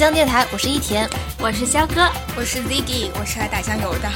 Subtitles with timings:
[0.00, 1.06] 江电台，我是一田，
[1.38, 4.10] 我是肖哥，我是 Ziggy，我是来打酱油的。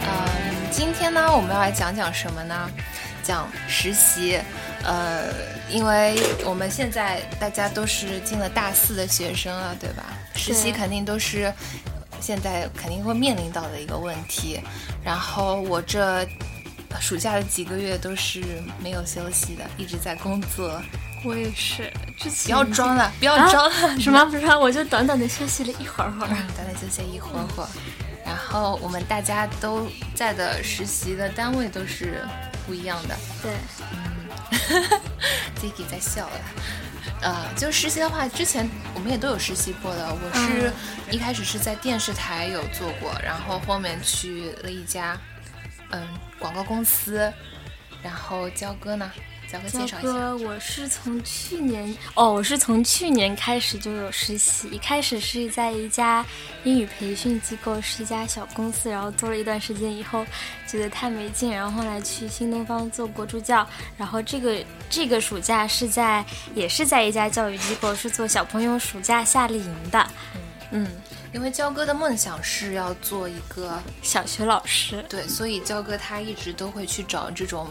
[0.00, 2.70] 嗯，今天呢，我们要来讲讲什么呢？
[3.22, 4.40] 讲实习。
[4.84, 5.24] 呃，
[5.68, 10.02] 因为我们现在大家都是进了大四的学生了，对吧？
[10.34, 11.52] 实习肯定都是
[12.20, 14.60] 现在肯定会面临到的一个问题。
[15.04, 16.26] 然后我这
[17.00, 18.42] 暑假的几个月都是
[18.82, 20.80] 没有休息的，一直在工作。
[21.24, 24.46] 我也是，之前不要装了，不要装了，什么不是？
[24.56, 27.68] 我就短短的休息了一会儿会儿，短短休息一会儿会儿。
[28.24, 32.24] 然后我们大家都在的实习的单位都是
[32.66, 33.16] 不一样的。
[33.42, 33.52] 对，
[33.92, 34.12] 嗯。
[35.56, 36.40] 自己在笑了，
[37.20, 40.08] 呃，就实习的话，之前我们也都有实习过的。
[40.12, 40.72] 我是
[41.10, 45.16] 一开始是在电视台有做过，然后后面去了一家
[45.90, 46.06] 嗯
[46.38, 47.32] 广告公司，
[48.02, 49.10] 然后焦哥呢。
[49.60, 56.24] 焦哥，我是从去年哦，我是从去年开始就有实习，一开始是在一家
[56.64, 60.24] 英语培训机构，是一家小公司，然后做了一段时间以后，
[60.66, 70.10] 觉得太没劲，然后后来去新东方做过助教，然后这个这个暑假是在也是在一家教育机构，是做小朋友暑假夏令营的，
[70.70, 70.88] 嗯，
[71.32, 77.68] 因为焦哥的梦想是要做一个小学老师，对，所以焦哥他一直都会去找这种。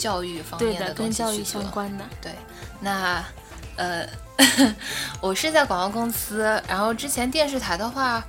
[0.00, 2.32] 教育方面的跟教育相关的，对，
[2.80, 3.22] 那，
[3.76, 4.08] 呃，
[5.20, 8.24] 我是在广告公司，然后之前电视台的话，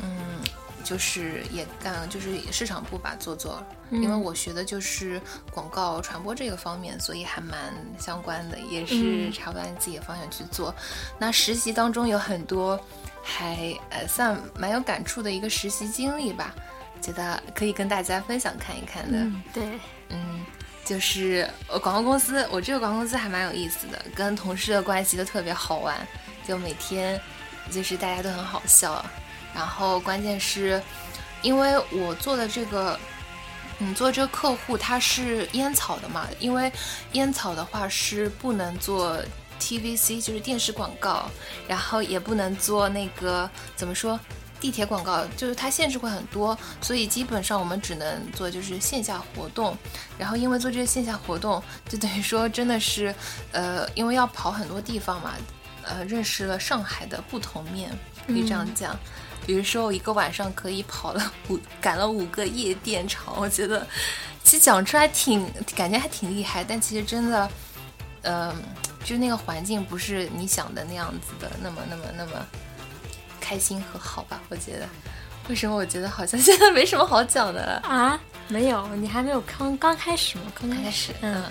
[0.00, 0.40] 嗯，
[0.84, 3.60] 就是也干，就是市场部吧做做，
[3.90, 10.72] 因为我学的就是广告传播这个方面，所以还蛮相关的，也是差不多按自己的方向去做。
[11.18, 12.78] 那实习当中有很多
[13.20, 16.54] 还呃算蛮有感触的一个实习经历吧，
[17.02, 19.18] 觉得可以跟大家分享看一看的。
[19.52, 19.64] 对，
[20.10, 20.46] 嗯。
[20.86, 25.96] 就是呃广告公司，我这个广告公司还蛮有意思的，跟同事的关系都特别好玩，
[26.46, 27.20] 就每天
[27.72, 29.04] 就是大家都很好笑。
[29.52, 30.80] 然后关键是，
[31.42, 32.96] 因为我做的这个，
[33.80, 36.70] 嗯，做这个客户他是烟草的嘛，因为
[37.12, 39.18] 烟草的话是不能做
[39.58, 41.28] TVC，就是电视广告，
[41.66, 44.20] 然后也不能做那个怎么说？
[44.60, 49.76] 地铁广告就是它限制会很多，所以基本上我们只能做就是线下活动。
[50.18, 53.14] 然后因为做这些线下活动，就等于说真的是，
[53.52, 55.34] 呃，因为要跑很多地方嘛，
[55.82, 57.90] 呃，认识了上海的不同面，
[58.26, 58.98] 可以这样讲。
[59.46, 63.86] 比如说我一个晚上可以跑了五赶了五个夜店场，我觉得
[64.42, 67.50] 其实讲出来挺感觉还挺厉害，但其实真的，
[68.22, 68.52] 嗯，
[69.00, 72.32] 就是那个环境不是你想的那样子的，那么那么那么。
[73.46, 74.88] 开心和好吧，我觉得，
[75.48, 78.18] 为什么我觉得好像现在没什么好讲的了啊？
[78.48, 80.44] 没有，你还没有刚刚开始吗？
[80.60, 81.44] 刚开始，嗯，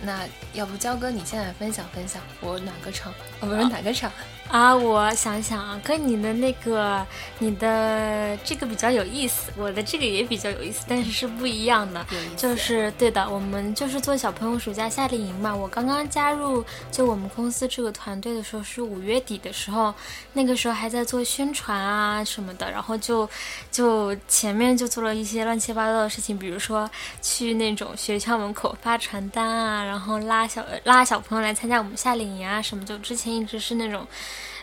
[0.00, 0.20] 那
[0.52, 3.12] 要不焦哥你现在分享分享，我哪个场？
[3.40, 4.08] 哦，不是哪个场？
[4.48, 7.04] 啊，我想想啊，跟你的那个，
[7.40, 12.06] 你的这个比较有意思，我的这个也比较有意思，但是是不一样的。
[12.36, 15.54] 就是对的，我们就是做小朋友暑假夏令营嘛。
[15.54, 19.92] 我刚刚加入就我们公司这个团队的时候是五月底的时候，
[20.32, 23.28] 那个时候还在做宣传啊什么的，然后就
[23.72, 26.88] 就前面就做了一些乱七八糟的事情，比如说
[27.20, 34.06] 去那种学校门口发传单啊，然后拉小拉小朋友来参加我们夏令营啊什么，就之前一直是那种。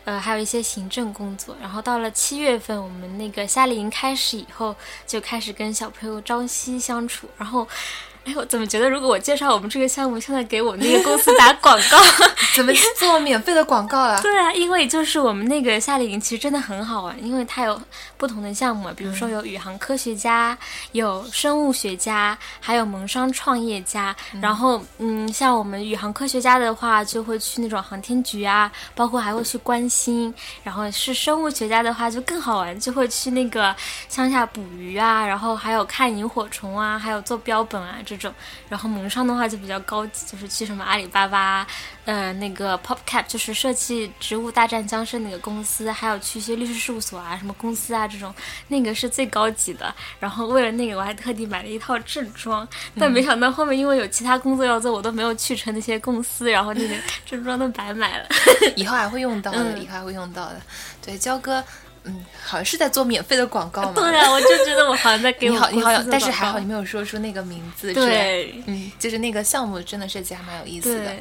[0.06, 4.76] 呃，还有一些行政工作，然后到了七月份，我们那个夏令营开始以后，
[5.08, 7.68] 就开始跟小朋友朝夕相处，然后。
[8.26, 12.00] 哎，我怎么觉得如果我介绍我们这个项目，现在给我们那个公司打广告，
[12.56, 14.20] 怎么做免费的广告啊？
[14.24, 17.82] 对啊，因为就是我们那个夏令营其实真的很好玩，因为它有
[18.16, 20.58] 不同的项目，比如说有宇航科学家，
[20.94, 24.16] 有生物学家，还有萌商创业家。
[24.40, 30.34] 然后，嗯，像我们宇航科学家的话，就会去那种航天局啊，包括还会去观星。
[30.64, 33.76] 然后是生物学家的话，就更好玩，就会去那个
[34.08, 37.98] 乡下捕鱼啊，然后还有看萤火虫啊，还有做标本啊。
[38.06, 38.34] 这种，
[38.70, 41.66] 然后萌商的话就比较高级，就是去什么阿里巴巴，
[42.06, 48.34] 呃，那个 PopCap，就是设计《植物大战僵尸》那个公司，还有去一些律师事务所啊，什么公司啊这种，
[48.68, 49.94] 那个是最高级的。
[50.20, 52.68] 然后为了那个，我还特地买了一套正装，
[53.00, 56.96] 但没想到后面因为有其他工作要做，我都没有去成那些公司，然后那个
[57.26, 58.28] 正装都白买了。
[58.76, 60.62] 以后还会用到的，以后还会用到的。
[61.02, 61.64] 对，焦哥。
[62.04, 63.94] 嗯，好像是在做免费的广告嘛。
[63.96, 67.94] 对啊，我就觉得我好像在给你好，你好，但是还好你没有说出那个名字。
[67.94, 71.16] 对，嗯，就是那个项目真的设计还蛮有意思的。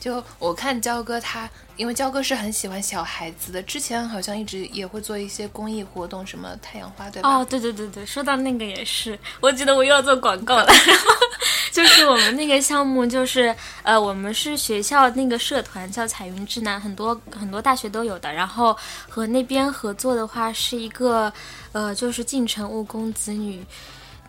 [0.00, 7.28] 就我看焦哥他，因为焦哥是很喜欢小孩子的，之前好像一直也会做一些公益活动，什么太阳花，对吧？
[7.28, 10.66] 哦，对对对对，说到那个也是，我觉得我又要做广告了。
[11.72, 18.32] 就是我们那个项目，就是呃，我们是学校那个社团叫彩云之南，很多很多大学都有的。
[18.32, 18.76] 然后
[19.08, 21.32] 和那边合作的话，是一个
[21.72, 23.64] 呃，就是进城务工子女。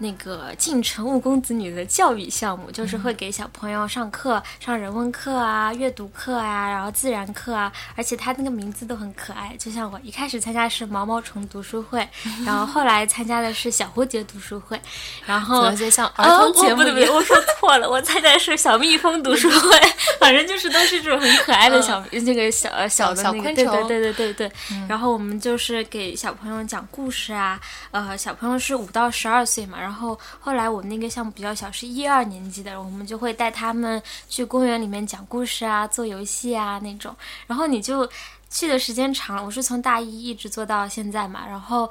[0.02, 9.54] 那个进城务工子女的教育项目，就是会给小朋友上课，上人文课啊、阅读课啊，然后自然课啊，而且他那个名字都很可爱。
[9.60, 12.08] 就像我一开始参加是毛毛虫读书会，
[12.46, 14.80] 然后后来参加的是小蝴蝶读书会，
[15.26, 19.78] 然后像儿童节目不对不对，我说错了，我参加的是小蜜蜂读书会，
[20.18, 24.52] 反正就是都是这种很可爱的小那个小小的那个对对对对对对。
[24.88, 27.60] 然后我们就是给小朋友讲故事啊，
[27.92, 29.89] 呃，小朋友是五到十二岁嘛，然后。
[29.90, 37.16] 然后后来我们那个项目比较小，是一二年级的，我们就会带他们去公园里面讲故事啊，做游戏啊那种。
[37.48, 38.08] 然后你就
[38.52, 41.44] 去的时间长了，我是从大一一直做到现在嘛。
[41.48, 41.90] 然后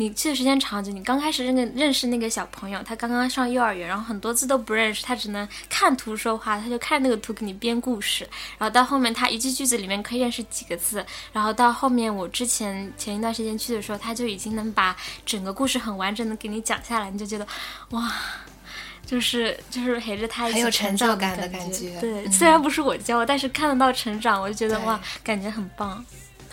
[0.00, 8.22] 你去的时间长，就你刚开始认认识那个小朋友，他刚刚上幼儿园，然后很多字都不认识，他只能看图说话，他就看那个图给你编故事。
[8.56, 11.04] 然后到后面他一句句子里面可以认识几个字。
[11.32, 14.96] 然后到后面我之前前一段时间去的时候，他就已经能把
[15.26, 17.44] 整个故事很完整的给你讲下来，你就觉得
[17.90, 18.08] 哇，
[19.04, 22.00] 就是就是陪着他一起有成就感的感觉。
[22.00, 26.04] 对，虽然不是我教，但是看得到成长，我就觉得哇，感觉很棒。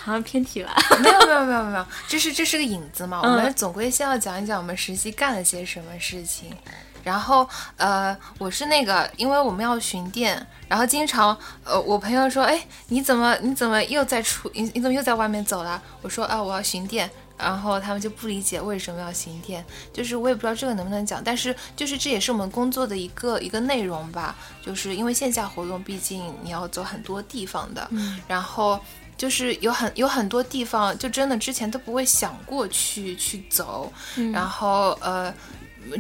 [0.06, 0.72] 好像偏题了，
[1.02, 3.20] 没有没有没有没有， 这是这是个引子嘛。
[3.24, 6.56] 我们总归先要讲一讲我们实习干了些什么事情。
[7.04, 7.48] 然后
[7.78, 15.82] 呃，我是那个，因为我们要巡店，然后经常呃，我朋友说，哎，你怎么你怎么又在出你你怎么又在外面走了？
[16.02, 17.10] 我说啊，我要巡店。
[17.38, 24.36] 然后他们就不理解为什么要巡店，就是我也不知道这个能不能讲，但是就是这也是我们工作的一个一个内容吧。
[24.66, 27.90] 就是因为线下活动，毕竟你要走很多地方的，
[28.28, 28.80] 然后。
[29.18, 33.92] 就是有很有很多地方，就真的之前都不会想过去去走，
[34.34, 35.34] 然后呃，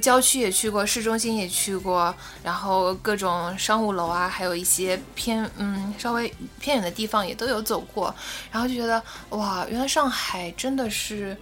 [0.01, 2.13] 郊区也去过，市中心也去过，
[2.43, 8.13] 然后各种商务楼啊，还有一些偏嗯稍微偏远的地方也都有走过，
[8.51, 11.35] 然后就觉得哇，原来上海真的是。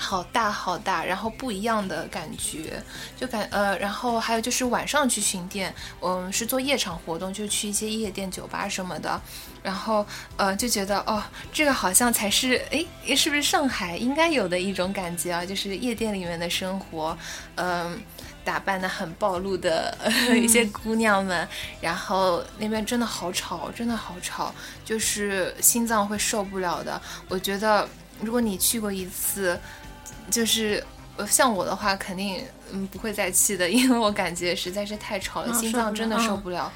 [0.00, 2.80] 好大好大，然后不一样的感觉，
[3.16, 9.20] 就感呃，然后还有就是晚上去巡店，嗯，是做夜场活动，就去一些夜店、酒吧什么的，
[9.60, 10.06] 然后
[10.36, 11.20] 呃，就觉得哦，
[11.52, 12.86] 这个好像才是哎，
[13.16, 15.44] 是不是上海应该有的一种感觉啊？
[15.44, 17.18] 就是夜店里面的生活，
[17.56, 18.00] 嗯，
[18.44, 19.92] 打扮的很暴露的
[20.40, 21.46] 一些姑娘们，
[21.80, 24.54] 然后那边真的好吵，真的好吵，
[24.84, 27.02] 就是心脏会受不了的。
[27.28, 27.86] 我觉得
[28.20, 29.58] 如果你去过一次。
[30.30, 30.84] 就是
[31.28, 36.72] 像我的话，肯定嗯不会再去的， 因为我感觉实在是太吵了，心脏真的受不了。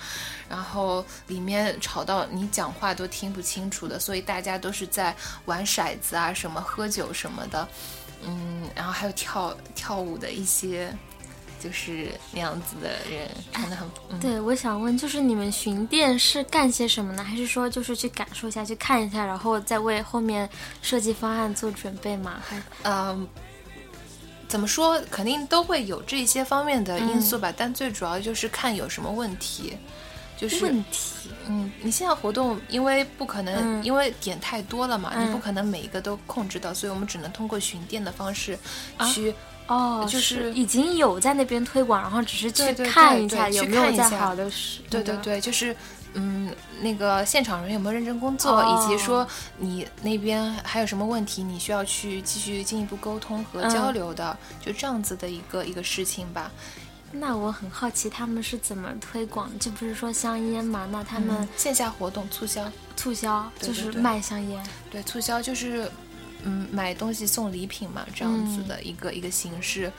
[0.48, 5.14] 然后里面吵到你讲话都听不清楚的，所以大家都是在
[5.46, 7.66] 玩骰子啊，什么喝酒什么的，
[8.22, 10.94] 嗯，然后还有跳跳舞的一些，
[11.58, 13.88] 就是那样子的人，真的很。
[14.20, 17.24] 对，我想问，就是你们巡店是干些什么呢？
[17.24, 20.46] 还是说就是去感受一下，去看一下，然后再为后面
[20.82, 22.42] 设计方案做准备吗？
[22.46, 23.26] 还嗯。
[24.52, 29.78] 怎么说，肯定都会有这些方面的因素吧，但最主要就是看有什么问题，
[30.36, 31.30] 就是问题。
[31.48, 38.58] 嗯，你现在活动，因为不可能，因为点太多了嘛，你不可能每一个都控制到，所以我们只能通过巡店的方式
[39.06, 39.34] 去。
[39.68, 44.50] 哦，就是已经有在那边推广，然后只是去看一下有没有在好的。
[44.90, 45.74] 对对对，就是。
[46.14, 49.26] 嗯，那个现场人有没有认真工作，以及说
[49.58, 56.50] 你那边还有什么问题，你需要去继续进一步沟通和交流的，就这样子的一个一个事情吧。
[57.14, 59.50] 那我很好奇，他们是怎么推广？
[59.58, 60.88] 就不是说香烟嘛？
[60.90, 64.64] 那他们线下活动促销，促销就是卖香烟。
[64.90, 65.90] 对，促销就是
[66.42, 69.92] 嗯买东西送礼品嘛，这样子的一个一个形式。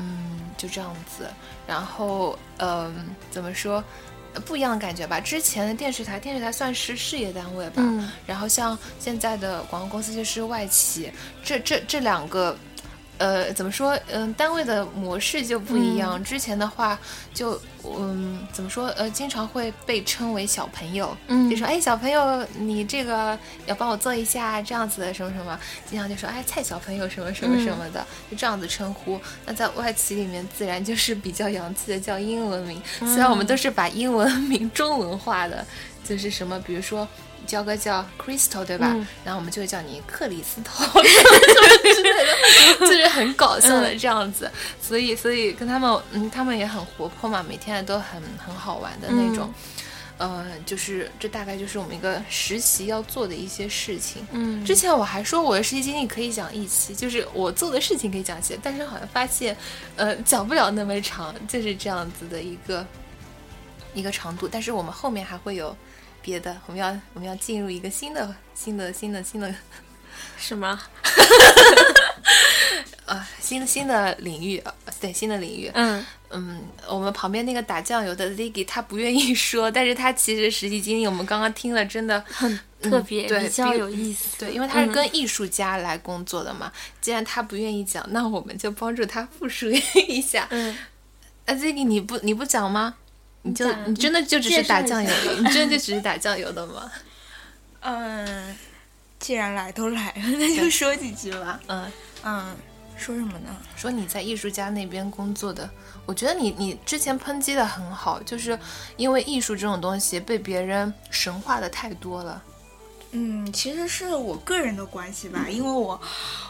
[0.00, 1.28] 嗯，就这样子。
[1.66, 3.82] 然后嗯，怎么说？
[4.44, 5.20] 不一样的感觉吧。
[5.20, 7.82] 之前的电视台，电视台算是事业单位吧，
[8.26, 11.10] 然后像现在的广告公司就是外企，
[11.42, 12.56] 这这这两个。
[13.18, 13.98] 呃，怎么说？
[14.10, 16.22] 嗯，单位的模式就不一样。
[16.22, 16.98] 之前的话，
[17.34, 18.86] 就嗯，怎么说？
[18.96, 21.16] 呃，经常会被称为小朋友，
[21.50, 25.58] 就说哎，小朋友，你这个要帮我做一下这样子的什么什么。
[25.84, 29.20] 经常就说哎，蔡小朋友什么什么什么的，就这样子称呼。
[29.44, 32.80] 那在外企里面，自然就是比较洋气的叫英文名。
[33.00, 35.66] 虽然我们都是把英文名中文化的，
[36.04, 37.06] 就是什么，比如说。
[37.46, 38.94] 焦哥叫 Crystal 对吧？
[39.24, 44.50] 然后我们就会叫你克里斯托之类的， 就是很搞笑的这样子。
[44.82, 49.52] 所以，所以跟他们，嗯，他们也很活泼嘛，每天都很很好玩的那种。
[50.18, 54.26] 呃，就是这大概就是我们一个实习要做的一些事情。
[54.32, 59.56] 嗯，之前我还说我的实习经历可以讲一期，就是我做的事情可以讲一期，但是好像发现，
[59.94, 62.84] 呃，讲不了那么长，就是这样子的一个
[63.94, 64.48] 一个长度。
[64.50, 65.76] 但是我们后面还会有
[66.28, 69.54] 别的，我们要我们要进入一个新的新的新的新的
[70.36, 70.78] 什么？
[73.06, 75.70] 啊新的新的领域，呃对新的领域。
[75.72, 84.36] 嗯嗯，我们旁边那个打酱油的 Ziggy 他不愿意说，但是他其实实习经历我们刚刚听了，真的很特别，对比较有意思。
[84.38, 86.70] 对，因为他是跟艺术家来工作的嘛。
[87.00, 89.70] 既然他不愿意讲，那我们就帮助他复述
[90.06, 90.46] 一下。
[90.50, 90.76] 嗯，
[91.46, 92.96] 啊，Ziggy 你不你不讲吗？
[93.48, 96.90] 你就你真的就只是打酱油的，你真的就只是打酱油的吗？
[97.80, 98.56] 嗯，
[99.18, 101.60] 既然来都来了，那就说几句吧。
[101.68, 101.90] 嗯，
[102.24, 102.56] 嗯，
[102.96, 103.56] 说什么呢？
[103.76, 105.68] 说你在艺术家那边工作的，
[106.04, 108.58] 我觉得你你之前抨击的很好，就是
[108.96, 112.42] 因为艺术这种东西被别人神化的太多了。
[113.12, 115.98] 嗯，其实是我个人的关系吧，因为我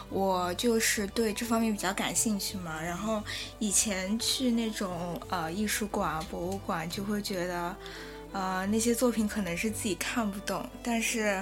[0.09, 2.81] 我就是对这方面比较感兴趣嘛。
[2.81, 3.23] 然后
[3.59, 7.73] 以前去那种呃艺术馆、博物馆，就会觉得
[8.33, 11.41] 呃那些作品可能是自己看不懂，但是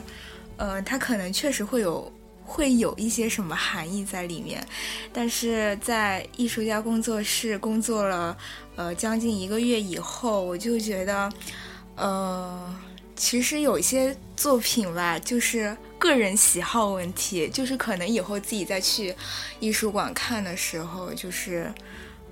[0.56, 2.12] 呃它可能确实会有
[2.46, 4.64] 会有一些什么含义在里面。
[5.12, 8.38] 但是在艺术家工作室工作了
[8.76, 11.34] 呃将近一个月以后，我就觉得
[11.96, 12.76] 呃。
[13.18, 19.14] 其实有一些作品吧，就是个人喜好问题，就是可能以后自己再去
[19.60, 21.74] 艺术馆看的时候，就是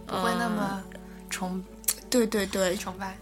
[0.05, 0.83] 不会那么
[1.29, 1.61] 崇
[2.07, 3.17] 对对对崇拜。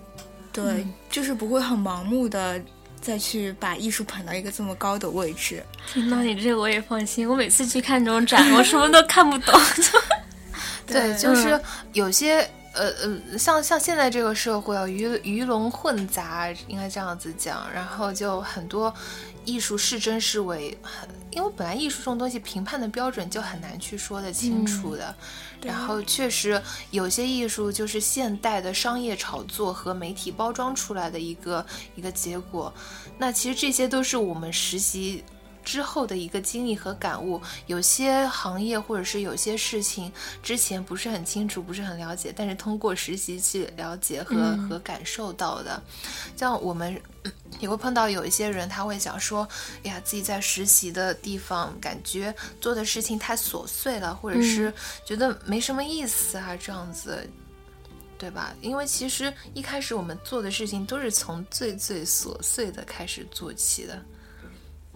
[0.51, 2.62] 对，就是不会很盲目的
[3.01, 5.63] 再去把艺术捧到一个这么高的位置。
[5.91, 9.60] 听到你这个我也放心，我每次去看这种展，我什么都看不懂。
[10.86, 11.60] 对，就是
[11.93, 12.48] 有些。
[12.74, 17.72] 呃呃，像像现在这个社会啊，鱼鱼龙混杂，应该这样子讲。
[17.72, 18.94] 然后就很多
[19.46, 20.77] 艺术是真是伪，
[21.32, 25.15] 因为本来艺术这种东西评判的标准就很难去说得清楚的。
[25.62, 26.62] 然后确实
[26.92, 31.65] 有些艺术就是现代的商业炒作和媒体包装出来的一个
[31.96, 32.74] 一个结果。
[33.18, 35.24] 那其实这些都是我们实习。
[35.63, 45.82] 之后的一个经历和感悟，有些行业或者是有些事情之前不是很清楚，不是很了解，但是通过实习去了解和、嗯和感受到的。
[46.36, 47.00] 像我们
[47.60, 49.48] 也会碰到有一些人，他会想说
[49.84, 54.74] ：“哎呀，自己在实习的地方感觉做的事情太琐碎了，或者是
[55.05, 57.27] 觉得没什么意思啊，这样子。”
[58.15, 58.55] 对吧？
[58.62, 64.01] 因为其实一开始我们做的事情都是从最最琐碎的开始做起的。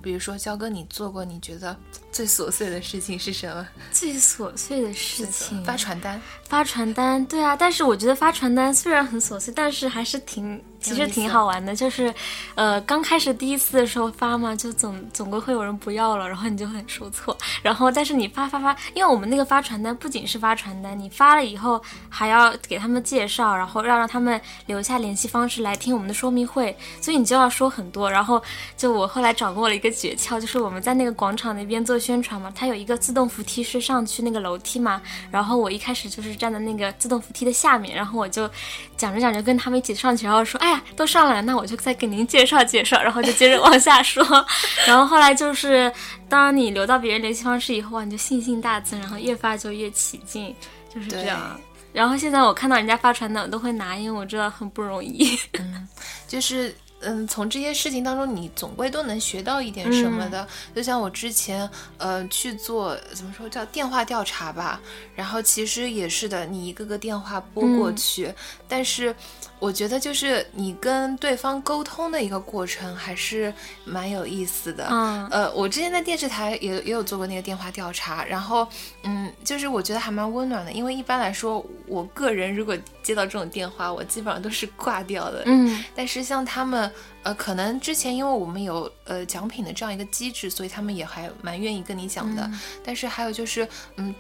[0.01, 1.75] 比如说，肖哥，你做过你觉得
[2.17, 3.67] 最琐碎的事情是什么？
[3.91, 6.19] 最琐碎的事情，发传单。
[6.45, 11.75] 发传单，对啊，但是我觉得发传单虽然很琐碎，但是还是挺，其实挺好玩的。
[11.75, 12.12] 就是，
[12.55, 17.38] 呃，刚开始第一次的时候发嘛，就总总归会有人不要了，然后你就很受挫。
[17.62, 28.09] 然后，但是你发发发，因为我们那个发传单不仅是发传单，你发了以后还要给他们介绍，然后要让他们留下联系方式来听我们的说明会，所以你就要说很多。
[28.09, 28.41] 然后，
[28.77, 38.50] 就我后来掌握了一个诀窍，就是我们在那个广场那边做宣传嘛，它有一个自动扶梯是上去那个楼梯嘛，然后我一开始就是站在那个自动扶梯的下面，然后我就
[38.96, 44.24] 讲着讲着跟他们一起上去，然后说：“哎呀，都上来了，那我就再给您介绍介绍。”然后就接着往下说。
[44.88, 45.92] 然后后来就是，
[46.30, 50.56] 当你留到别人联系方式以后啊，你就信心大增，然后越发就越起劲，
[50.94, 51.60] 就是这样。
[51.92, 55.38] 然后现在我看到人家发传单，我都会拿，因为我知道很不容易。
[55.60, 55.86] 嗯，
[56.26, 56.74] 就是。
[57.01, 60.42] 嗯，从这些事情当中，你总归都能学到一点什么的。
[60.42, 64.82] 嗯、就像我之前，呃，去做怎么说叫电话调查吧，
[65.16, 68.36] 然后其实也是的，你一个个电话拨过去，嗯、
[68.68, 69.16] 但是
[69.60, 74.88] 我觉得就是你跟对方沟通的一个过程还是蛮有意思的。
[74.90, 78.68] 嗯，呃，我之前在电视台也也有做过那个电话调查，然后
[79.04, 85.44] 嗯，就是我觉得还蛮温暖的，因为一般来说，我个人如果接到这种电话，我基本上都是挂掉的。
[85.46, 86.92] 嗯，但是像他们。
[87.24, 92.42] 呃，可能之前因为我们有呃奖品的这样一个机制，所以他们也还蛮愿意跟你讲的。
[92.44, 94.16] 嗯、但是还有就是，嗯，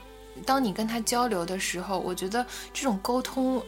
[0.45, 3.61] 当你跟他交流的时候，我觉得这种沟通，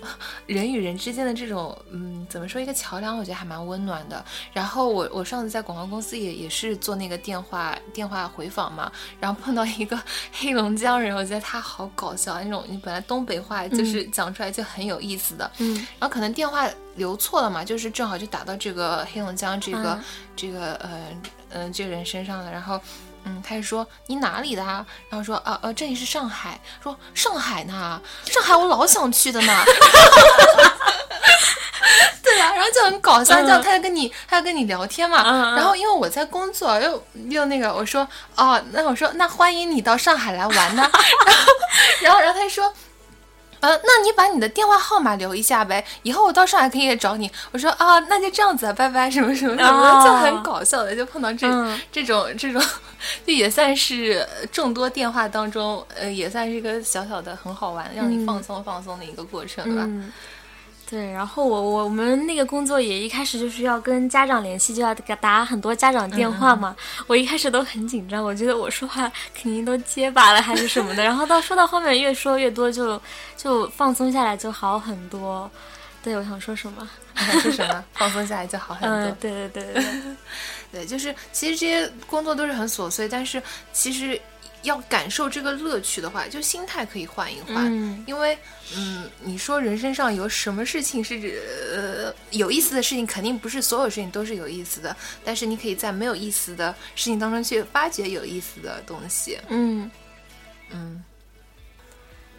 [0.46, 4.24] 人与人之间的这种，嗯，怎么说一个桥梁，我觉得还蛮温暖的。
[4.54, 10.00] 然后我我上次在广告公司也也是做那个电话电话回访嘛，然后碰到一个
[10.34, 16.70] 黑龙江人，我觉得他好搞笑，那种你本来东北话就是讲出来就很有意思的，嗯，然后可能电话。
[16.96, 20.04] 留错了嘛，就是正好就打到这个黑龙江这个、嗯、
[20.36, 20.90] 这个呃
[21.52, 22.78] 嗯、呃、这个人身上了，然后
[23.24, 24.86] 嗯他就说你哪里的啊？
[25.10, 29.64] 然后说啊呃这里是上海，说上海呢，上海我老想去的呢。
[32.22, 35.56] 对，啊，然后就很搞笑，他在跟你，他在跟你聊天嘛。
[35.56, 40.90] 然后因为我在工作，又又那个，我说哦，那我说那欢迎你到上海来玩呢。
[40.94, 41.00] 然后
[42.02, 42.74] 然后然后他就说。
[43.60, 47.30] 呃，那你把你的电话号码留一下呗，以后我到上海可以找你。
[47.52, 52.62] 我说啊，那就这样子，拜拜，什么什么什么，哦就很搞笑的，就碰到这、嗯这种这种，
[53.26, 59.84] 就也算是众多电话当中，呃，也算是一个小小的很好玩，让你嗯放松放松的一个过程吧。
[59.86, 60.12] 嗯，
[60.90, 66.76] 对，然后我我们那个工作也一开始就是要跟家长联系，就要给打很多家长电话嘛。
[67.06, 71.04] 我一开始都很紧张，我觉得我说话肯定都结巴了还是什么的。
[71.04, 73.00] 然后到说到后面越说越多就，
[73.38, 75.50] 就放松下来就好很多。
[76.02, 76.90] 对，我想说什么？
[77.14, 77.84] 你 想说什么？
[77.94, 79.00] 放松下来就好很多。
[79.00, 79.94] 嗯，对对对对对，
[80.72, 83.40] 对，就是其实这些工作都是很琐碎，但是
[83.72, 84.20] 其实
[84.64, 87.56] 要感受这个乐趣的话，就心态可以换一换。
[87.68, 88.38] 嗯因为，
[88.76, 91.42] 嗯，你说人身上有什么事情是
[91.76, 99.38] 呃有意思的事情，肯定不是所有事情都是有意思的，但是你可以在没有意思的事情当中去发掘有意思的东西。
[99.48, 99.90] 嗯，
[100.72, 101.04] 嗯，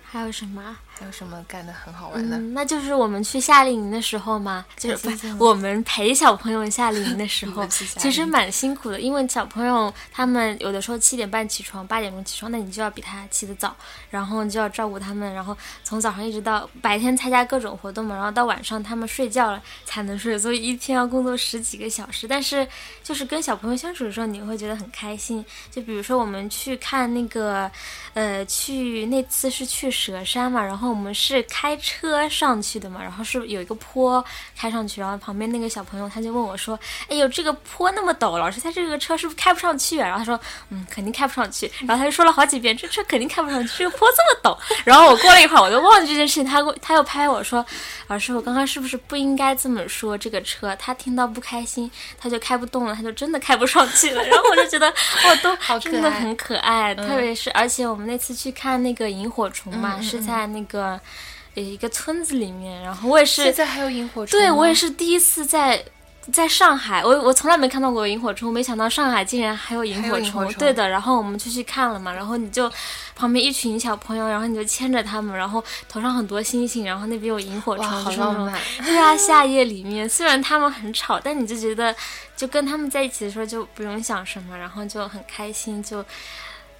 [0.03, 0.77] 还有什么？
[1.01, 2.37] 还有什么干的很好玩的？
[2.37, 7.67] 嗯，那就是我们去夏令营的时候嘛， 就是我们陪小朋友夏令营的时候
[7.97, 13.75] 其实蛮辛苦的，因为小朋友他们有的时候七点半起床，八点钟起床，那你就要比他起得早，
[14.11, 22.29] 然后你就要照顾他们，然后从早上一直到白天参加各种活动嘛，然后到晚上他们睡觉了才能睡，所以一天要工作十几个小时。
[22.29, 22.69] 但是
[23.03, 25.43] 就是跟小朋友相处的时候，你会觉得很开心。
[25.71, 27.71] 就比如说我们去看那个，
[28.13, 34.23] 呃，去那次是去佘山嘛，然后我们是开车上去的嘛，然后是有一个坡
[34.57, 36.79] 开上去，然后旁边那个小朋友他就问我说
[37.09, 40.39] ：“哎呦，这个坡那么陡，老师他这个车是不是开不上去啊？”然后他说
[40.71, 47.65] ：“嗯，肯定开不上去。”然后他就说了好几遍：“这车肯定开不上去，这个坡这么陡。”然后我过了一会儿我就忘记这件事情，他他又拍我说
[48.09, 50.17] ：“老师，我刚刚是不是不应该这么说？
[50.19, 64.39] 这个车他听到不开心，他就开不动了，他就真的开不上去了。”然后我就觉得哦，都 好真的很可爱，特别是而且我们那次去看那个萤火虫嘛，是在那个呃一个村子里面，然后我也是现在还有萤火虫？
[64.39, 65.85] 对我也是第一次在。
[66.31, 70.53] 在上海，我我从来没看到过萤火虫，没想到上海竟然还有萤火虫。
[70.53, 72.71] 对的，然后我们就去看了嘛，然后你就
[73.17, 78.61] 旁边一群小朋友，然后你就牵着他们，然后头上很多星星，然后那边有萤火虫，好浪漫。
[78.85, 81.93] 对啊，夏夜里面虽然他们很吵，但你就觉得
[82.37, 86.05] 就跟他们在一起的时候就不用想什么，然后就很开心，就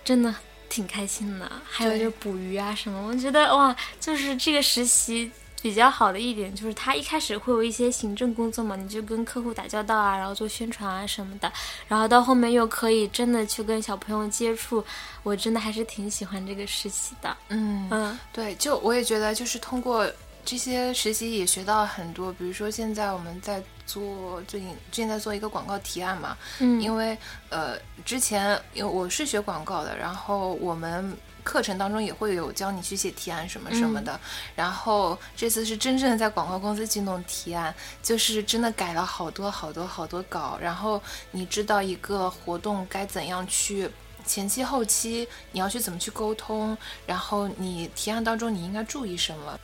[0.05, 0.33] 真的
[0.71, 1.53] 挺开心的。
[1.69, 5.31] 还有就是捕鱼啊什么，我觉得哇，就是这个实习。
[5.63, 11.53] 比较好的一点就是，他一开始会有一些行政工作嘛，你就跟客户打交道啊，然后做宣传啊什么的，
[11.87, 14.83] 然后到后面又可以真的去跟小朋友接触，
[15.23, 17.37] 我真的还是挺喜欢这个实习的。
[17.51, 20.11] 嗯嗯对，就我也觉得，就是通过
[20.45, 22.33] 这些实习也学到很多。
[22.33, 27.17] 比如说，现在我们在做最近最近在做一个广告提案嘛，嗯，因为
[27.49, 31.17] 呃之前因为我是学广告的，然后我们。
[31.43, 34.21] 课程当中也会有教你去写提案什么什么的，
[34.55, 43.91] 然后这次是真正的在广告公司去弄提案，就是真的改了好多好多好多稿，然后你知道一个活动该怎样去
[44.27, 46.77] 前期后期你要去怎么去沟通，
[47.07, 49.59] 然后你提案当中你应该注意什么，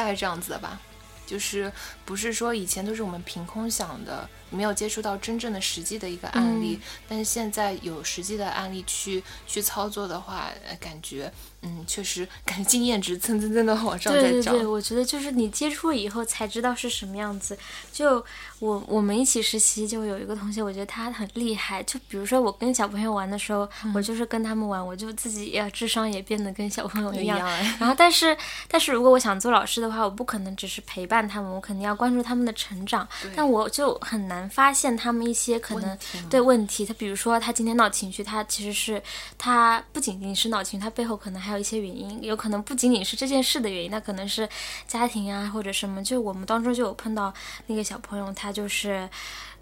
[0.00, 0.80] 大概这样子的吧。
[1.26, 1.70] 就是
[2.06, 11.32] 不是说以前都是我们凭空想的，没有接触到真正的实际的一个案例，嗯但是现在有实际的案例去去操作的话，呃感觉
[11.62, 14.30] 嗯确实感觉经验值蹭蹭蹭的往上在涨。
[14.30, 17.56] 对对对，我觉得就是你接触了以后才知道是什么样子。
[17.92, 18.24] 就
[18.58, 21.82] 我我们一起实习，就有一个同学，我觉得他很厉害。
[21.84, 27.36] 就比如说我跟小朋友玩的时候，嗯我就是跟他们玩，我就自己也智商也变得跟小朋友一样。
[27.36, 28.36] 一样哎然后但是
[28.68, 33.06] 但是如果我想做老师的话，我不可能只是陪伴他们，我肯定要关注他们的成长。
[33.34, 35.98] 但我就很难发现他们一些可能
[36.30, 36.86] 对问题。
[36.86, 39.02] 他比如说他今天闹情绪，他其实是
[39.36, 44.48] 他不仅仅是闹情绪，他背后可能还有一些原因，有可能不仅仅是这件事的原因，那可能是
[44.86, 46.02] 家庭啊或者什么。
[46.02, 47.34] 就我们当中就有碰到
[47.66, 49.08] 那个小朋友，他就是。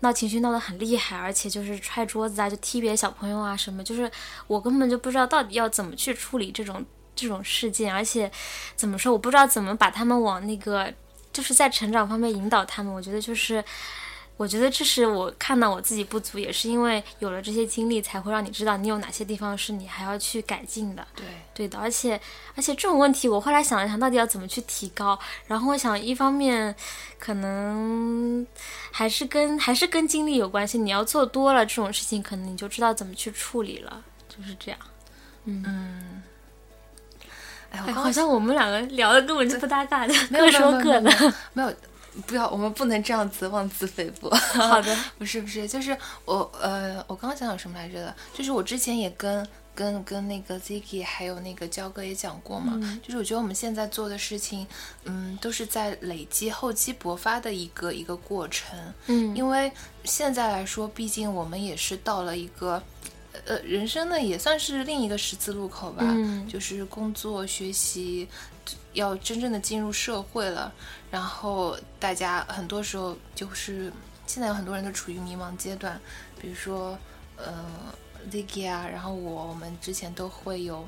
[0.01, 4.09] 闹情绪闹得很厉害，而且就是踹桌子啊，就踢别的小朋友啊什么，就是
[4.47, 6.87] 我根本就不知道到底要怎么去处理这种
[7.17, 8.31] 这种事件，而且
[8.77, 10.95] 怎么说，我不知道怎么把他们往那个
[11.33, 12.95] 就是在成长方面引导他们。
[12.95, 13.65] 我觉得就是，
[14.39, 21.07] 我觉得这是我看到我自己不足，也是因为有了这些经历，才会让你知道你有哪些地方是你还要去改进的。
[21.17, 22.19] 对对的，而且
[22.55, 25.19] 而且这种问题，我后来想了想，到底要怎么去提高？
[25.47, 26.75] 然后我想，一方面
[27.19, 28.47] 可能
[28.93, 30.79] 还是跟还是跟经历有关系。
[30.79, 34.79] 你要做多了这种事情，可能你就知道怎么去处理了，就是这样。
[37.71, 41.35] 哎，我哎，刚好像我们两个聊的根本就不搭嘎的，各说各的。
[41.53, 41.75] 没有，
[42.27, 44.29] 不要，我们不能这样子妄自菲薄。
[44.31, 48.15] 好的， 不是不是，就是我呃，我刚刚讲有什么来着的？
[48.35, 54.67] 就是我之前也跟跟跟那个 Ziggy 还有那个焦哥也讲过嘛，就是我觉得我们现在做的事情，
[55.05, 58.77] 嗯，都是在累积厚积薄发的一个一个过程。
[59.07, 59.71] 嗯，因为
[60.05, 62.83] 现在来说，毕竟我们也是到了一个。
[63.47, 66.03] 呃，人生呢也算是另一个十字路口吧，
[66.51, 68.27] 就是工作学习
[68.93, 70.73] 要真正的进入社会了，
[71.11, 73.93] 然后大家很多时候就是
[74.27, 76.01] 现在有很多人都处于迷茫阶段，
[76.41, 76.99] 比如说
[77.37, 77.65] 呃
[78.31, 80.87] z i g g y 啊，然后我我们之前都会有。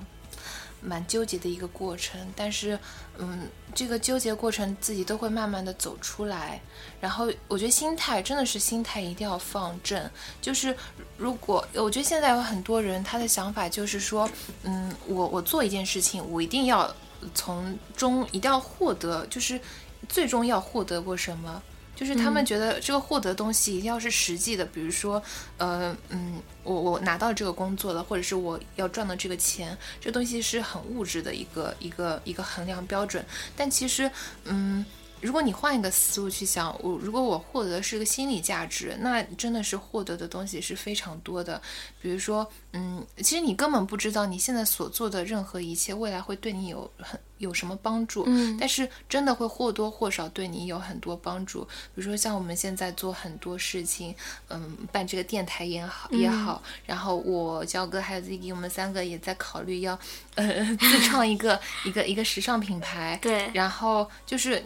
[0.82, 2.78] 蛮纠结的一个过程，但是，
[3.18, 6.58] 嗯，这个纠结过程自己都会慢慢的走出来。
[7.02, 10.10] 然后，我觉得心态真的是心态一定要放正。
[10.40, 10.74] 就是
[11.18, 14.26] 如果我觉得现在有很多人他的想法就是说，
[14.62, 16.90] 嗯，我我做一件事情，我一定要
[17.34, 19.60] 从中一定要获得，就是
[20.08, 21.62] 最终要获得过什么。
[21.96, 25.22] 就是他们觉得这个获得东西一定要是实际的，比如说，
[25.58, 33.22] 呃，嗯，我我拿到这个工作了，或者是我要赚到这个钱，这东西是很物质的一个一个一个衡量标准。
[33.54, 34.10] 但其实，
[34.44, 34.84] 嗯。
[35.20, 41.60] 如果你换一个思路去想，我如果我获得的是一个心理价值，那真的是获得的东西是非常多的。
[42.00, 51.64] 比如说，嗯，其实你根本不知道你现在所做的任何一切未来会对你有很有什么帮助，嗯，但是真的会或多或少对你有很多帮助。
[51.94, 54.14] 比如说像我们现在做很多事情，
[54.48, 59.98] 嗯，办这个电台也好也好，然后我焦哥还有 Ziggy，我们三个也在考虑要
[60.36, 64.64] 呃自创一个一个一个时尚品牌，对，然后就是。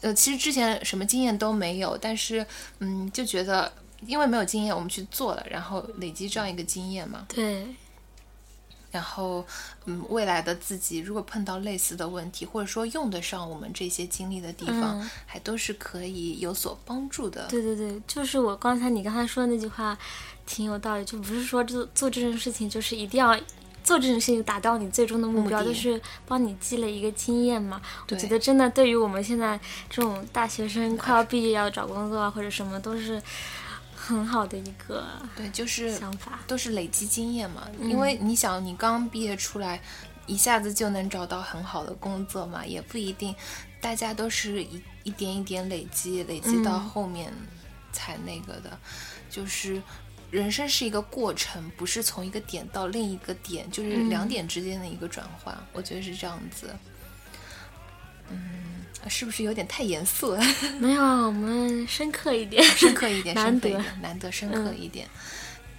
[0.00, 2.46] 呃，其实之前什么经验都没有，但是，
[2.78, 3.72] 嗯，就觉得
[4.06, 7.26] 因为没有经验，我们去做了，然后累积这样一个经验嘛。
[7.28, 7.66] 对。
[8.90, 9.44] 然后，
[9.84, 17.46] 嗯，未来的自己如果碰到类似的问题，或者说用得上我们这些经历的地方，还都是可以有所帮助的。
[17.48, 19.98] 对对对，就是我刚才你刚才说的那句话，
[20.46, 23.38] 挺有道理，就不是说做做这件事情就是一定要。
[23.88, 27.80] 做这件事情达到你最终的目标，就是帮你积累一个经验嘛。
[28.10, 33.22] 我觉得真的对于我们现在这种大学生快要毕业要找工作啊或者什么，都是
[33.96, 37.66] 很好的一个对，就是想法，都是累积经验嘛。
[37.80, 39.80] 因为你想，你刚毕业出来，
[40.26, 43.34] 一下子就能找到很好的工作嘛，也不一定。
[43.80, 47.32] 大家都是一一点一点累积，累积到后面
[47.90, 48.78] 才那个的，
[49.30, 49.80] 就是。
[50.30, 55.56] 人生是一个过程，不是从一个点到另一个点，就是两点之间的一个转换。
[55.72, 56.68] 我觉得是这样子。
[58.30, 60.42] 嗯，是不是有点太严肃了？
[60.78, 65.08] 没有，我们深刻一点，深刻一点， 难得难得深刻一点。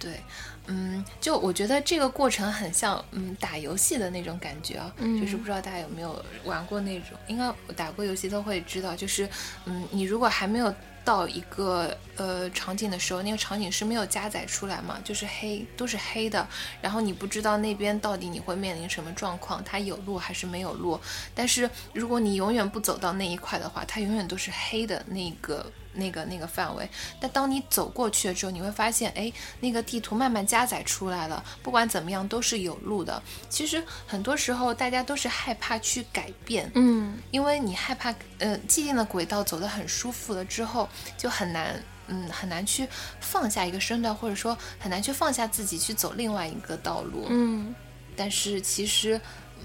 [0.00, 0.18] 对，
[0.66, 9.28] 嗯，就我觉得这个过程很像嗯打游戏的那种感觉啊，就是不知道大家有没有玩过那种，应该打过游戏都会知道，就是
[9.66, 10.74] 嗯，你如果还没有。
[11.04, 16.46] 到一个呃场景的时候，那个场景是没有加载出来嘛，就是黑，都是黑的。
[16.80, 21.00] 然后你不知道那边到底你会面临什么状况，它有路还是没有路。
[21.34, 25.64] 但是如果你永远不走到那一块的话，它永远都是黑的那个。
[25.92, 26.88] 那个那个范围，
[27.20, 31.44] 但当你走过去了之后，你会发现，哎，那个地图慢慢加载出来了。
[31.62, 33.20] 不管怎么样，都是有路的。
[33.48, 42.86] 其实很多时候，大家都是害怕去改变，嗯，因为你害怕，呃，既定的轨道走得很舒服了之后，就很难，嗯，很难去
[43.20, 47.74] 放下一个身段，或者说很难去放下自己去走另外一个道路，嗯。
[48.16, 49.20] 但是其实。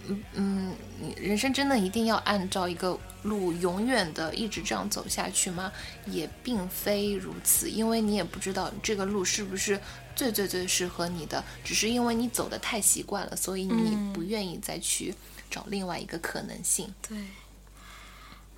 [0.07, 0.75] 嗯嗯，
[1.17, 5.71] 人生真的一定要按照一个路永远的一直这样走下去吗？
[6.05, 9.79] 也并非如此，因为你也不知道这个路是不是
[10.15, 15.13] 最最最适合你的，只是因为你走的太习惯了，所以你不愿意再去
[15.49, 16.93] 找另外一个可能性。
[17.07, 17.17] 对。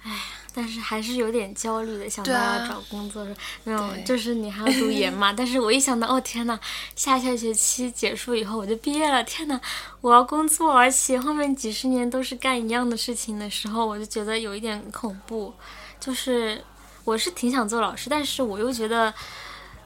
[0.04, 0.22] 哎呀，
[0.60, 3.24] 但是还是有点焦虑的，想到要找工作，
[3.66, 5.32] 那种就是你还要读研嘛。
[5.38, 6.60] 但是我一想到，哦天呐，
[6.96, 9.62] 下下学期结束以后我就毕业了，天呐，
[10.02, 15.54] 我要工作，而且后面几十年都是干一样的事情的时候，我就觉得有一点恐怖。
[16.00, 16.64] 就是
[17.04, 19.14] 我是挺想做老师，但是我又觉得。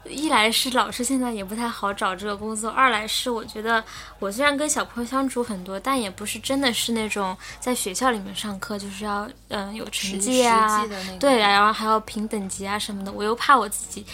[0.04, 3.82] 一来是老师现在也不太好找这个工作，二来是我觉得
[4.18, 10.84] 我虽然跟小朋友相处很多，但也不是真的是那种在学校里面上课就是要嗯有成绩啊，
[11.20, 14.04] 对啊，然后还要评等级啊什么的，我又怕我自己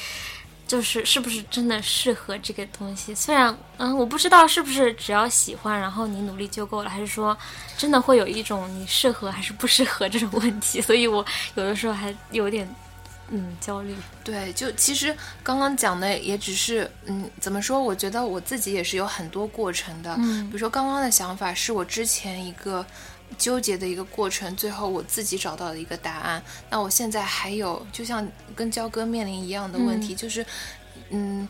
[0.67, 3.15] 就是是不是真的适合这个东西。
[3.15, 7.37] 虽然嗯我不知道是不是只要喜欢，然后你努力就够了，还是说
[7.79, 11.25] 真的会有一种你适合还是不适合这种问题，所以我
[11.55, 12.69] 有的时候还有点。
[13.31, 13.95] 嗯焦虑。
[14.25, 17.83] 对，就其实刚刚讲的也只是，嗯，怎么说？
[17.83, 20.15] 我觉得我自己也是有很多过程的。
[20.19, 22.85] 嗯比如说刚刚的想法是我之前一个
[23.37, 26.43] 纠结的一个过程，最后我自己找到了一个答案。
[26.71, 30.45] 那我现在还有，就像跟焦哥面临一样的问题，就是，
[31.11, 31.49] 嗯。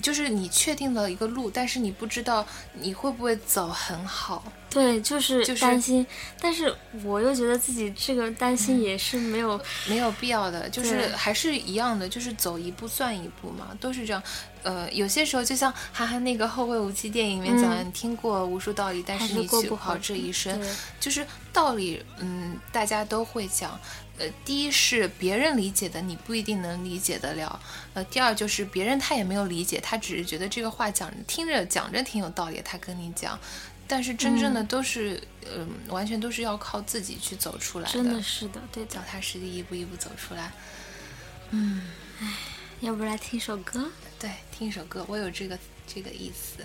[0.00, 4.42] 就是你确定了一个路，但是你不知道你会不会走很好。
[4.72, 6.04] 对，就是就是担心，
[6.40, 14.22] 但是我又觉得自己这个担心也是没有，没有必要的，就是还是一样的，就是走一步算一步嘛，都是这样。
[14.62, 20.58] 呃，有些时候就像韩寒那个《后会无期》电影里面讲的，嗯你听过无数道理，但是你过不好好这一生，
[20.98, 23.78] 就是道理，嗯，大家都会讲。
[24.18, 27.60] 呃，第一是别人理解的，你不一定能理解得了。
[27.92, 33.38] 呃，第二就是别人他也没有理解，他只是觉得这个话讲听着讲着挺有道理，他跟你讲。
[33.86, 35.22] 但是真正的都是，
[35.54, 39.00] 嗯、完全都是要靠自己去走出来的真的是的，对的脚。
[39.06, 40.52] 踏实地，一步一步走出来。
[42.80, 43.90] 要不来听首歌？
[44.18, 46.64] 对，听一首歌，我有这个这个意思。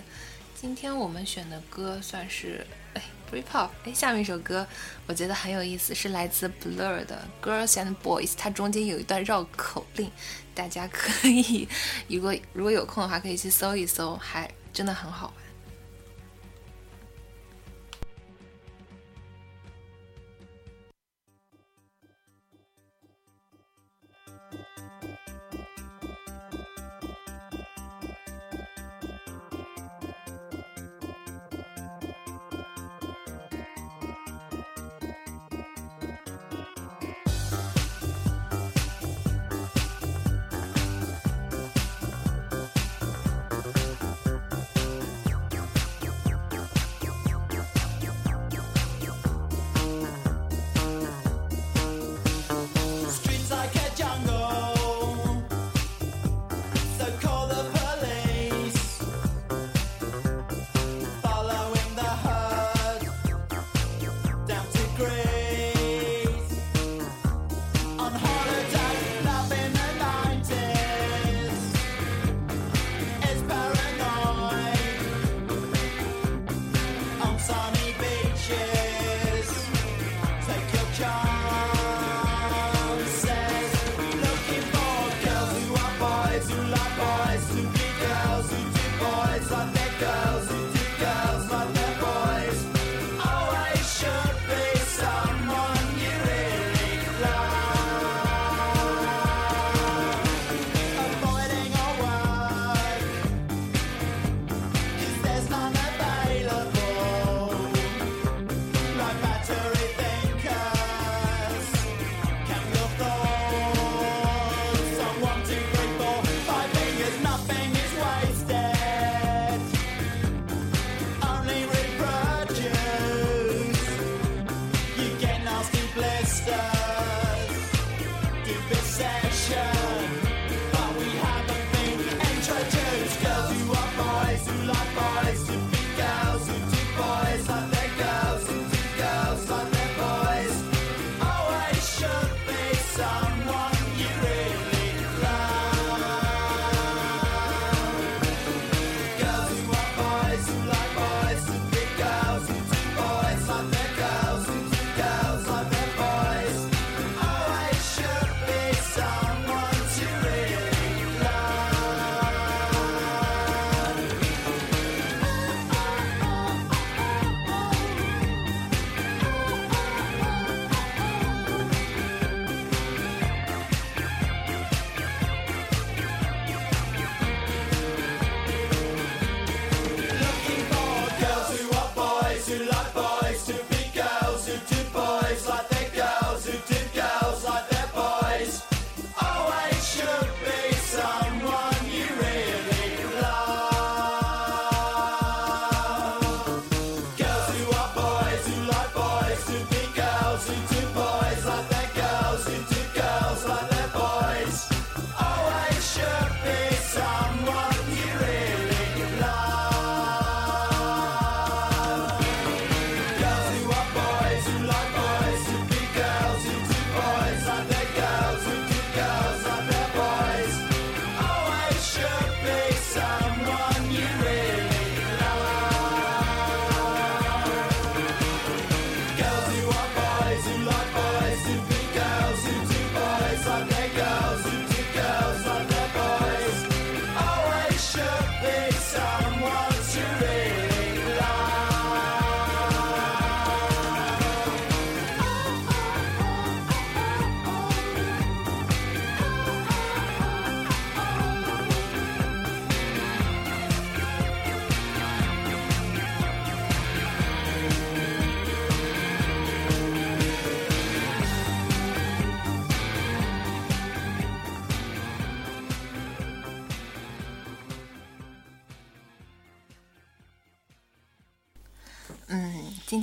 [0.60, 4.66] 今天我们选的歌算是哎 Britpop，哎，下面一首歌
[5.06, 10.10] 我觉得很有意思，是来自 Blur 的《Girls and Boys》，它中间有一段绕口令，
[10.54, 11.68] 大家可以
[12.08, 15.47] 如果如果有空的话可以去搜一搜，还真的很好玩。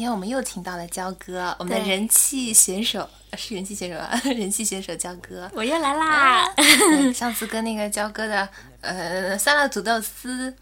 [0.05, 5.49] 天我们又请到了焦哥，我们的人气选手呃是人气选手啊， 人气选手焦哥。
[5.55, 6.47] 我又来啦！
[6.55, 8.47] 对上次跟那个焦哥的
[8.81, 10.53] 呃酸辣土豆丝，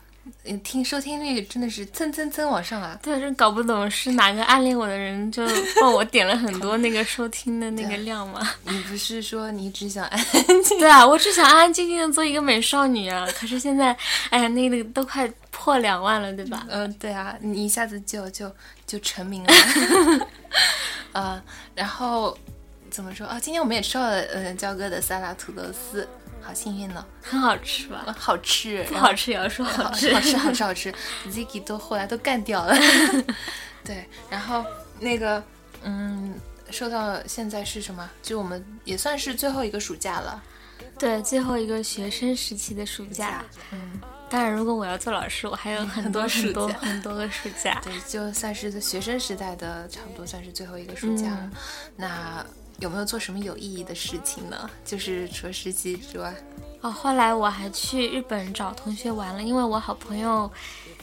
[0.45, 2.97] 嗯听收听率真的是蹭蹭蹭往上啊！
[3.03, 5.45] 对，真搞不懂是哪个暗恋我的人就
[5.81, 8.39] 帮我点了很多那个收听的那个量吗？
[8.63, 13.27] 你不是说你只想安安静对啊，我只想安安静静的做一个美少女啊！
[13.37, 13.93] 可是现在，
[14.29, 15.29] 哎呀，那个都快
[15.63, 16.65] 破两万了，对吧？
[16.69, 18.53] 嗯，对啊，你一下子就就
[18.85, 19.53] 就成名了，
[21.13, 21.41] 呃，
[21.73, 22.37] 然后
[22.91, 23.39] 怎么说啊？
[23.39, 26.05] 今天我们也吃到了嗯焦哥的沙拉土豆丝，
[26.41, 28.03] 好幸运呢，很好吃吧？
[28.05, 30.13] 呃好吃，不好吃也要说，好吃。
[30.13, 30.93] 好吃，好吃，好吃
[31.29, 32.75] ，Ziggy 都后来都干掉了，
[33.85, 34.65] 对，然后
[34.99, 35.41] 那个
[35.83, 36.37] 嗯，
[36.71, 38.09] 说到现在是什么？
[38.21, 40.43] 就我们也算是最后一个暑假了，
[40.99, 43.45] 对，最后一个学生时期的暑假。
[43.71, 44.01] 嗯，
[44.33, 47.79] 当然，如果我要做老师，我还有很多很多很多个暑假。
[47.83, 51.39] 对，就算是学生时代的，差不多算是最后一个暑假了。
[51.43, 51.51] 嗯
[51.95, 52.43] 那
[52.79, 54.67] 有没有做什么有意义的事情呢？
[54.83, 56.33] 就是除了实习之外，
[56.81, 60.51] 哦，后来我还去日本找同学玩了，因为我好朋友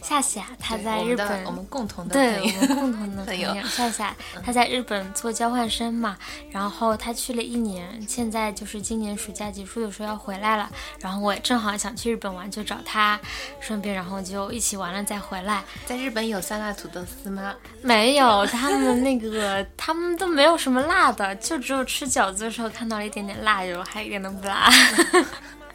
[0.03, 6.17] 夏夏他在日本，我们共同的对朋友我们共同的朋 朋友友夏夏，他在日本做交换生嘛，
[6.51, 13.21] 然后他去了一年，现在就是今年暑假结束的时候要回来了，然后我也正好想去日本玩，就找他，
[13.61, 15.63] 顺便然后就一起玩了再回来。
[15.87, 17.55] 在日本有酸辣土豆丝吗？
[17.83, 24.71] 没有，他们那个他们都没有什么辣的，就只有吃饺子的时候看到了一点点辣油，还一点都不辣。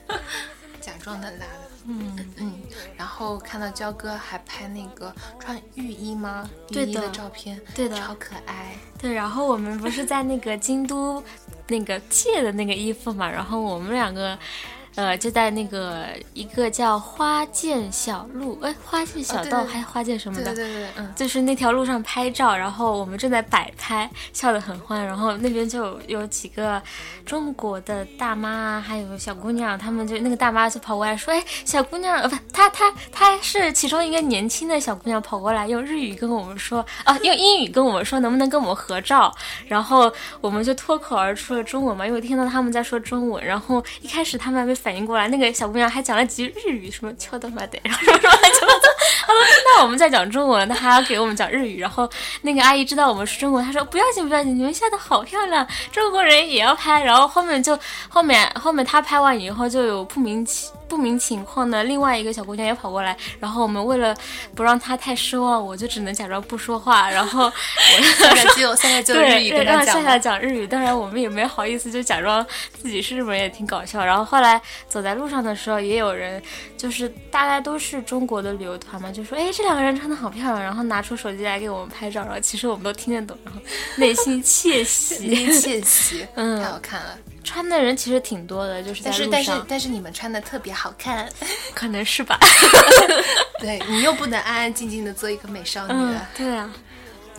[0.81, 1.47] 假装的辣的。
[1.87, 2.54] 嗯嗯，
[2.97, 6.49] 然后看到焦哥还拍那个穿浴衣吗？
[6.69, 8.75] 浴对的衣的照片，对的超可爱。
[8.97, 11.23] 对，然后我们不是在那个京都
[11.67, 14.37] 那个 借的那个衣服嘛，然后我们两个。
[14.95, 25.05] 呃，就在那个一个叫花见小路，哎，花见小道、还是花见什么的，对对对对，嗯，就是那条路上拍照，然后我们正在摆拍，笑得很欢。
[25.05, 26.81] 然后那边就有有几个
[27.25, 39.35] 中国的大妈啊，还有小姑娘，她们就那个大妈就跑过来说：“哎，小姑娘，呃，不，她她她是其中一个年轻的小姑娘，跑过来用日语跟我们说，啊，用英语跟我们说能不能跟我们合照。
[39.67, 43.43] 然后我们就脱口而出了中文嘛，因为听到他们在说中文。
[43.43, 48.87] 然后一开始他们还没反应过来，那个小姑娘还讲了几句日语，什么“敲的妈得”，然后什么什么就
[49.25, 51.79] 他说听到我们在讲中文，她还要给我们讲日语。
[51.79, 52.07] 然后
[52.43, 57.03] 那个阿姨知道我们是中国，她说不要紧不要紧，你们笑的好漂亮，中国人也要拍。
[57.03, 57.75] 然后后面就
[58.07, 60.45] 后面后面她拍完以后，就有不明
[60.87, 64.15] 不明情况的另外一个小姑娘也跑过来，然后我们为了
[64.55, 67.51] 不让她太失望，我就只能假装不说话，然后我
[68.17, 70.19] 现在就现在就日对，语跟她讲让夏夏。
[70.19, 72.45] 讲日语，当然我们也没好意思，就假装
[72.81, 74.03] 自己是日本人，也挺搞笑。
[74.03, 76.41] 然后后来走在路上的时候，也有人
[76.77, 83.59] 就是大概都是中国的旅游团嘛，就说：“哎，这两个人穿的好漂亮。”然后拿出手机来给我们拍照，然后其实我们都听得懂，然后
[83.97, 85.45] 内心窃喜。
[85.59, 87.17] 窃喜，嗯太好看了。
[87.45, 91.29] 穿的人其实挺多的，就是在但是但是，但是你们穿的特别好看，
[91.73, 92.37] 可能是吧。
[93.59, 96.73] 对你又不能安安静静的做一个美少女，嗯，对啊，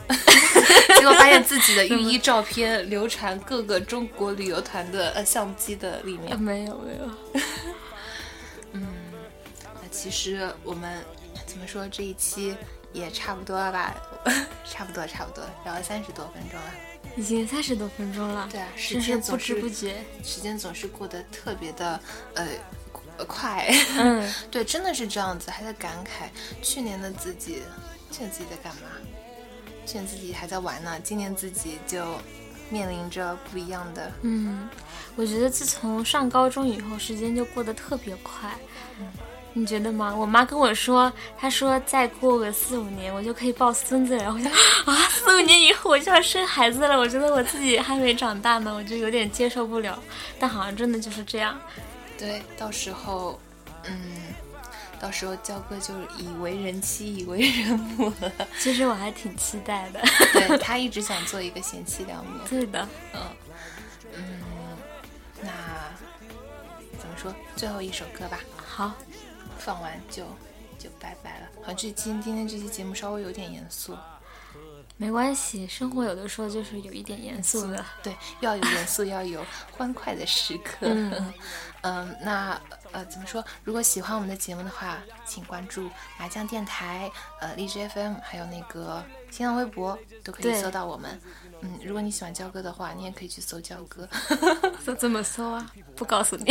[0.96, 6.40] 结果发现自己的浴衣照片流传各个中国旅游团的呃相机的里面。
[6.40, 7.42] 没有没有。
[8.72, 8.86] 嗯
[9.62, 11.04] 那其实我们
[11.46, 12.56] 怎么说这一期
[12.92, 13.94] 也差不多了吧？
[14.64, 16.66] 差不多差不多，聊了三十多分钟了。
[17.16, 19.96] 已经三十多分钟了，对啊，时间总是知不觉。
[20.22, 21.98] 时间总是过得特别的
[22.34, 22.46] 呃
[23.16, 23.66] 呃 快。
[23.98, 26.28] 嗯， 对，真的是这样子，还在感慨
[26.62, 27.62] 去年的自己，
[28.12, 28.82] 去年自己在干嘛？
[29.86, 32.04] 去年自己还在玩呢，今年自己就
[32.68, 34.12] 面临着不一样的。
[34.22, 34.68] 嗯，
[35.14, 38.54] 我觉得自从上高中以后，时间就过得特别快。
[39.58, 40.14] 你觉得吗？
[40.14, 44.22] 我妈跟我说，她说再过个四五年，我就可以抱孙子了。
[44.22, 44.52] 然后我想
[44.94, 46.98] 啊，四五年以后我就要生孩子了。
[46.98, 49.98] 我觉得我自己还没长大呢，我就有点接受不了。
[50.38, 51.58] 但好像真的就是这样。
[52.18, 53.40] 对，到时候，
[53.84, 53.98] 嗯，
[55.00, 58.30] 到时候焦哥就以为人妻，以为人母了。
[58.58, 60.02] 其实我还挺期待的。
[60.34, 62.38] 对他一直想做一个贤妻良母。
[62.46, 63.20] 对的，嗯
[64.14, 64.22] 嗯，
[65.40, 65.48] 那
[66.98, 67.34] 怎么说？
[67.56, 68.92] 最后一首歌吧，好，
[69.66, 70.22] 放完就
[70.78, 71.48] 就拜拜了。
[71.60, 73.96] 好，这今今天这期节目稍微有点严肃，
[74.96, 77.84] 没关系，生活有的时候就是有一点严肃的。
[78.00, 79.44] 对，要有严肃，要有
[79.76, 80.86] 欢快的时刻。
[80.86, 81.34] 嗯
[81.82, 82.60] 嗯，那
[82.92, 83.44] 呃怎么说？
[83.64, 87.10] 如果喜欢我们的节目的话，请关注麻将电台、
[87.40, 91.20] 呃荔枝 FM，还有那个新浪微博，都可以搜到我们。
[91.62, 94.08] 嗯，如果你喜欢焦哥的话，你也可以去搜焦哥。
[94.84, 95.72] 这 怎么搜啊？
[95.96, 96.44] 不告诉你。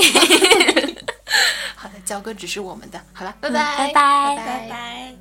[2.05, 5.15] 焦哥只是我们的，好了，拜拜拜拜拜拜。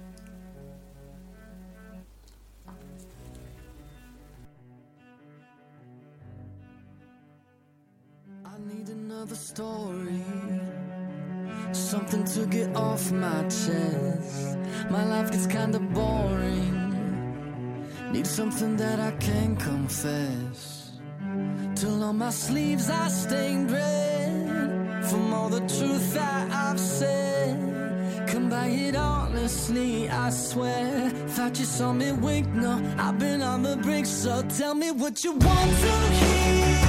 [25.10, 28.28] From all the truth that I've said.
[28.28, 31.10] Come by it honestly, I swear.
[31.34, 34.06] Thought you saw me wink, no, I've been on the brink.
[34.06, 36.83] So tell me what you want to hear.